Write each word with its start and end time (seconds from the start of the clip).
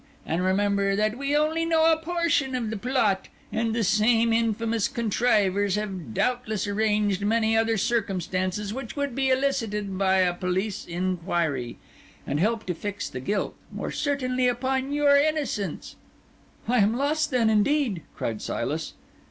And 0.25 0.43
remember 0.43 0.95
that 0.95 1.15
we 1.15 1.37
only 1.37 1.63
know 1.63 1.91
a 1.91 1.95
portion 1.95 2.55
of 2.55 2.71
the 2.71 2.75
plot; 2.77 3.27
and 3.51 3.75
the 3.75 3.83
same 3.83 4.33
infamous 4.33 4.87
contrivers 4.87 5.75
have 5.75 6.15
doubtless 6.15 6.65
arranged 6.65 7.23
many 7.23 7.55
other 7.55 7.77
circumstances 7.77 8.73
which 8.73 8.95
would 8.95 9.13
be 9.13 9.29
elicited 9.29 9.99
by 9.99 10.21
a 10.21 10.33
police 10.33 10.87
inquiry, 10.87 11.77
and 12.25 12.39
help 12.39 12.65
to 12.65 12.73
fix 12.73 13.09
the 13.09 13.19
guilt 13.19 13.53
more 13.71 13.91
certainly 13.91 14.47
upon 14.47 14.91
your 14.91 15.15
innocence." 15.15 15.95
"I 16.67 16.77
am 16.79 16.93
then 16.93 16.97
lost, 16.97 17.31
indeed!" 17.31 18.01
cried 18.15 18.41
Silas. 18.41 18.93